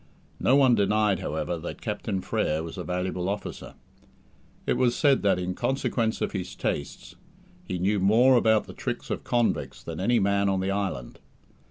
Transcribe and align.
No 0.39 0.55
one 0.55 0.73
denied, 0.73 1.19
however, 1.19 1.59
that 1.59 1.79
Captain 1.83 2.21
Frere 2.21 2.63
was 2.63 2.75
a 2.75 2.83
valuable 2.83 3.29
officer. 3.29 3.75
It 4.65 4.73
was 4.73 4.95
said 4.95 5.21
that, 5.21 5.37
in 5.37 5.53
consequence 5.53 6.21
of 6.21 6.31
his 6.31 6.55
tastes, 6.55 7.13
he 7.67 7.77
knew 7.77 7.99
more 7.99 8.35
about 8.35 8.65
the 8.65 8.73
tricks 8.73 9.11
of 9.11 9.23
convicts 9.23 9.83
than 9.83 9.99
any 9.99 10.17
man 10.19 10.49
on 10.49 10.59
the 10.59 10.71
island. 10.71 11.19